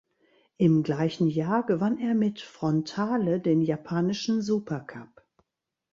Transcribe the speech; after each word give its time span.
Im 0.57 0.81
gleichen 0.81 1.27
Jahr 1.29 1.63
gewann 1.63 1.99
er 1.99 2.15
mit 2.15 2.39
Frontale 2.41 3.39
den 3.39 3.61
japanischen 3.61 4.41
Supercup. 4.41 5.23